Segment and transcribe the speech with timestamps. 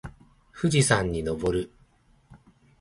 [0.51, 1.69] 富士山にのぼる。